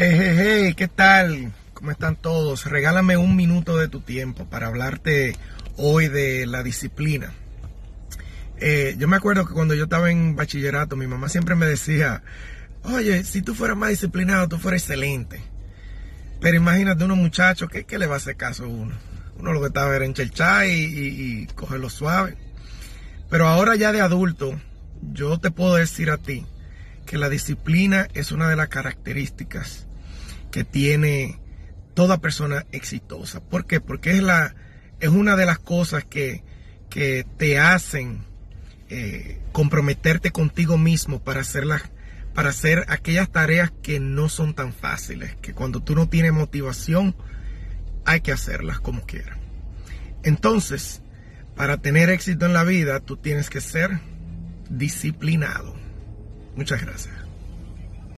Hey, 0.00 0.16
hey, 0.16 0.74
¿qué 0.74 0.86
tal? 0.86 1.52
¿Cómo 1.74 1.90
están 1.90 2.14
todos? 2.14 2.66
Regálame 2.66 3.16
un 3.16 3.34
minuto 3.34 3.76
de 3.76 3.88
tu 3.88 4.00
tiempo 4.00 4.44
para 4.44 4.68
hablarte 4.68 5.34
hoy 5.76 6.06
de 6.06 6.46
la 6.46 6.62
disciplina. 6.62 7.32
Eh, 8.58 8.94
yo 8.96 9.08
me 9.08 9.16
acuerdo 9.16 9.44
que 9.44 9.54
cuando 9.54 9.74
yo 9.74 9.84
estaba 9.84 10.12
en 10.12 10.36
bachillerato, 10.36 10.94
mi 10.94 11.08
mamá 11.08 11.28
siempre 11.28 11.56
me 11.56 11.66
decía, 11.66 12.22
oye, 12.84 13.24
si 13.24 13.42
tú 13.42 13.56
fueras 13.56 13.76
más 13.76 13.90
disciplinado, 13.90 14.46
tú 14.46 14.58
fueras 14.58 14.82
excelente. 14.82 15.40
Pero 16.40 16.56
imagínate 16.56 17.02
unos 17.02 17.18
muchachos, 17.18 17.68
¿qué, 17.68 17.82
¿qué, 17.82 17.98
le 17.98 18.06
va 18.06 18.14
a 18.14 18.18
hacer 18.18 18.36
caso 18.36 18.66
a 18.66 18.68
uno? 18.68 18.94
Uno 19.36 19.52
lo 19.52 19.60
que 19.60 19.66
estaba 19.66 19.96
era 19.96 20.04
en 20.04 20.14
y, 20.14 20.70
y, 20.70 21.42
y 21.42 21.46
cogerlo 21.56 21.90
suave. 21.90 22.36
Pero 23.28 23.48
ahora 23.48 23.74
ya 23.74 23.90
de 23.90 24.00
adulto, 24.00 24.60
yo 25.12 25.40
te 25.40 25.50
puedo 25.50 25.74
decir 25.74 26.12
a 26.12 26.18
ti 26.18 26.46
que 27.08 27.16
la 27.16 27.30
disciplina 27.30 28.06
es 28.12 28.32
una 28.32 28.50
de 28.50 28.56
las 28.56 28.68
características 28.68 29.86
que 30.50 30.62
tiene 30.62 31.40
toda 31.94 32.18
persona 32.18 32.66
exitosa. 32.70 33.40
¿Por 33.40 33.66
qué? 33.66 33.80
Porque 33.80 34.10
es, 34.10 34.22
la, 34.22 34.54
es 35.00 35.08
una 35.08 35.34
de 35.34 35.46
las 35.46 35.58
cosas 35.58 36.04
que, 36.04 36.44
que 36.90 37.24
te 37.38 37.58
hacen 37.58 38.26
eh, 38.90 39.40
comprometerte 39.52 40.32
contigo 40.32 40.76
mismo 40.76 41.24
para 41.24 41.40
hacer, 41.40 41.64
para 42.34 42.50
hacer 42.50 42.84
aquellas 42.88 43.32
tareas 43.32 43.72
que 43.82 44.00
no 44.00 44.28
son 44.28 44.52
tan 44.52 44.74
fáciles, 44.74 45.34
que 45.36 45.54
cuando 45.54 45.80
tú 45.80 45.94
no 45.94 46.10
tienes 46.10 46.34
motivación 46.34 47.16
hay 48.04 48.20
que 48.20 48.32
hacerlas 48.32 48.80
como 48.80 49.06
quieras. 49.06 49.38
Entonces, 50.24 51.00
para 51.56 51.78
tener 51.78 52.10
éxito 52.10 52.44
en 52.44 52.52
la 52.52 52.64
vida, 52.64 53.00
tú 53.00 53.16
tienes 53.16 53.48
que 53.48 53.62
ser 53.62 53.98
disciplinado. 54.68 55.87
Muchas 56.58 56.82
gracias. 56.84 57.14